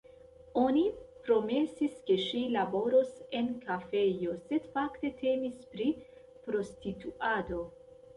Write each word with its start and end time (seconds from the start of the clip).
Oni 0.59 0.83
promesis, 1.25 1.97
ke 2.07 2.15
ŝi 2.23 2.39
laboros 2.55 3.11
en 3.39 3.49
kafejo, 3.65 4.33
sed 4.47 4.65
fakte 4.77 5.13
temis 5.19 5.61
pri 5.75 5.87
prostituado. 6.49 7.61